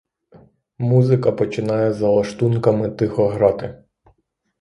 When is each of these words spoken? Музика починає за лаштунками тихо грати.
Музика 0.77 1.31
починає 1.31 1.93
за 1.93 2.09
лаштунками 2.09 2.89
тихо 2.91 3.27
грати. 3.27 3.83